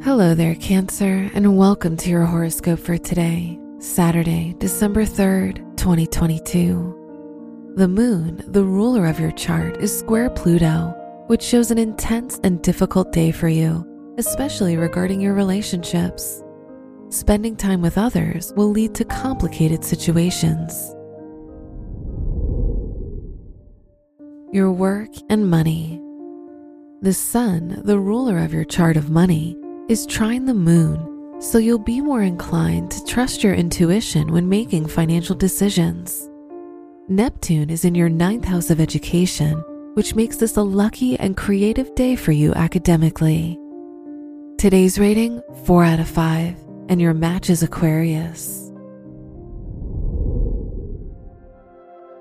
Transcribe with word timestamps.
Hello 0.00 0.32
there, 0.32 0.54
Cancer, 0.54 1.28
and 1.34 1.58
welcome 1.58 1.96
to 1.96 2.08
your 2.08 2.24
horoscope 2.24 2.78
for 2.78 2.96
today, 2.96 3.58
Saturday, 3.80 4.54
December 4.58 5.02
3rd, 5.02 5.76
2022. 5.76 7.72
The 7.74 7.88
moon, 7.88 8.44
the 8.46 8.62
ruler 8.62 9.06
of 9.06 9.18
your 9.18 9.32
chart, 9.32 9.78
is 9.78 9.98
square 9.98 10.30
Pluto, 10.30 10.94
which 11.26 11.42
shows 11.42 11.72
an 11.72 11.78
intense 11.78 12.38
and 12.44 12.62
difficult 12.62 13.10
day 13.10 13.32
for 13.32 13.48
you, 13.48 13.84
especially 14.18 14.76
regarding 14.76 15.20
your 15.20 15.34
relationships. 15.34 16.44
Spending 17.08 17.56
time 17.56 17.82
with 17.82 17.98
others 17.98 18.52
will 18.54 18.70
lead 18.70 18.94
to 18.94 19.04
complicated 19.04 19.82
situations. 19.82 20.94
Your 24.52 24.70
work 24.70 25.10
and 25.28 25.50
money. 25.50 26.00
The 27.02 27.14
sun, 27.14 27.82
the 27.84 27.98
ruler 27.98 28.38
of 28.38 28.54
your 28.54 28.64
chart 28.64 28.96
of 28.96 29.10
money, 29.10 29.56
is 29.88 30.04
trine 30.04 30.44
the 30.44 30.52
moon, 30.52 31.40
so 31.40 31.56
you'll 31.56 31.78
be 31.78 32.02
more 32.02 32.22
inclined 32.22 32.90
to 32.90 33.02
trust 33.06 33.42
your 33.42 33.54
intuition 33.54 34.30
when 34.30 34.46
making 34.46 34.86
financial 34.86 35.34
decisions. 35.34 36.28
Neptune 37.08 37.70
is 37.70 37.86
in 37.86 37.94
your 37.94 38.10
ninth 38.10 38.44
house 38.44 38.68
of 38.68 38.80
education, 38.80 39.54
which 39.94 40.14
makes 40.14 40.36
this 40.36 40.58
a 40.58 40.62
lucky 40.62 41.18
and 41.18 41.38
creative 41.38 41.94
day 41.94 42.16
for 42.16 42.32
you 42.32 42.52
academically. 42.52 43.58
Today's 44.58 44.98
rating 44.98 45.40
4 45.64 45.84
out 45.84 46.00
of 46.00 46.08
5, 46.08 46.54
and 46.90 47.00
your 47.00 47.14
match 47.14 47.48
is 47.48 47.62
Aquarius. 47.62 48.70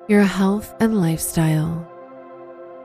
Your 0.07 0.23
health 0.23 0.73
and 0.79 1.01
lifestyle. 1.01 1.85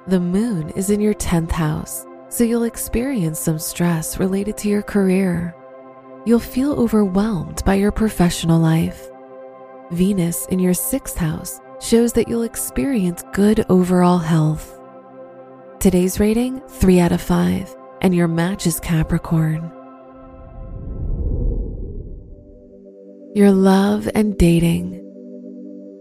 The 0.09 0.18
moon 0.18 0.70
is 0.70 0.90
in 0.90 1.01
your 1.01 1.14
10th 1.14 1.52
house 1.52 2.04
so 2.32 2.45
you'll 2.45 2.64
experience 2.64 3.38
some 3.38 3.59
stress 3.59 4.18
related 4.18 4.57
to 4.57 4.66
your 4.66 4.80
career. 4.80 5.54
You'll 6.24 6.38
feel 6.38 6.73
overwhelmed 6.73 7.62
by 7.66 7.74
your 7.74 7.93
professional 7.93 8.59
life. 8.59 9.10
Venus 9.90 10.46
in 10.46 10.59
your 10.59 10.73
sixth 10.73 11.18
house 11.18 11.60
shows 11.79 12.15
that 12.15 12.29
you'll 12.29 12.45
experience 12.45 13.23
good 13.34 13.66
overall 13.68 14.16
health. 14.16 14.80
Today's 15.79 16.18
rating 16.18 16.62
3 16.68 17.01
out 17.01 17.12
of 17.12 17.20
5, 17.20 17.76
and 18.01 18.15
your 18.15 18.29
match 18.29 18.66
is 18.66 18.80
Capricorn. 18.80 19.70
Your 23.35 23.52
love 23.52 24.09
and 24.14 24.38
dating. 24.38 25.01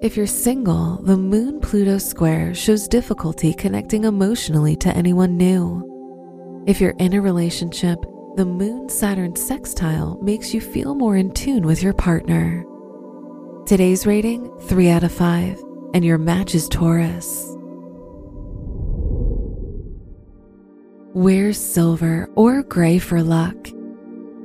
If 0.02 0.16
you're 0.16 0.28
single, 0.28 1.02
the 1.04 1.18
Moon 1.18 1.60
Pluto 1.60 1.98
square 1.98 2.54
shows 2.54 2.88
difficulty 2.88 3.54
connecting 3.54 4.06
emotionally 4.06 4.78
to 4.78 4.96
anyone 4.96 5.36
new. 5.36 5.91
If 6.68 6.80
you're 6.80 6.96
in 7.00 7.14
a 7.14 7.22
relationship, 7.22 8.00
the 8.36 8.46
Moon 8.46 8.88
Saturn 8.88 9.36
sextile 9.36 10.20
makes 10.22 10.54
you 10.54 10.62
feel 10.62 10.94
more 10.94 11.16
in 11.18 11.32
tune 11.32 11.66
with 11.66 11.82
your 11.82 11.94
partner. 11.94 12.64
Today's 13.66 14.06
rating 14.06 14.56
3 14.68 14.90
out 14.90 15.04
of 15.04 15.12
5, 15.12 15.60
and 15.96 16.06
your 16.06 16.20
match 16.20 16.54
is 16.54 16.70
Taurus. 16.70 17.48
Wear 21.16 21.52
silver 21.52 22.30
or 22.36 22.62
gray 22.62 23.00
for 23.00 23.24
luck. 23.24 23.58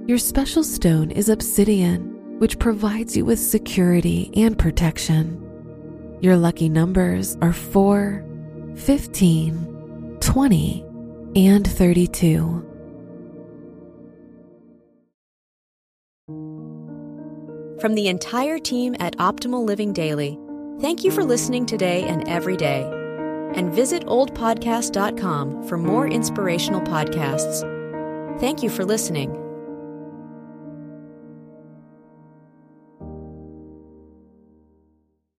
Your 0.06 0.18
special 0.18 0.64
stone 0.64 1.10
is 1.10 1.28
obsidian, 1.28 2.38
which 2.38 2.58
provides 2.58 3.14
you 3.14 3.26
with 3.26 3.38
security 3.38 4.30
and 4.34 4.58
protection. 4.58 5.38
Your 6.22 6.38
lucky 6.38 6.70
numbers 6.70 7.36
are 7.42 7.52
4, 7.52 8.24
15, 8.74 10.16
20, 10.20 10.86
and 11.36 11.70
32. 11.70 12.64
From 17.78 17.94
the 17.94 18.08
entire 18.08 18.58
team 18.58 18.96
at 18.98 19.16
Optimal 19.18 19.62
Living 19.64 19.92
Daily, 19.92 20.38
thank 20.80 21.04
you 21.04 21.10
for 21.10 21.22
listening 21.22 21.66
today 21.66 22.04
and 22.04 22.26
every 22.26 22.56
day. 22.56 22.90
And 23.54 23.70
visit 23.72 24.06
oldpodcast.com 24.06 25.68
for 25.68 25.76
more 25.76 26.08
inspirational 26.08 26.80
podcasts. 26.80 27.60
Thank 28.40 28.62
you 28.62 28.70
for 28.70 28.84
listening. 28.84 29.45